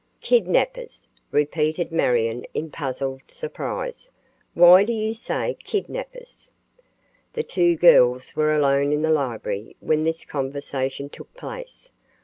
[0.19, 4.09] "Kidnappers," repeated Marion in puzzled surprise.
[4.55, 6.49] "Why do you say kidnappers?"
[7.33, 11.91] The two girls were alone in the library when this conversation took place.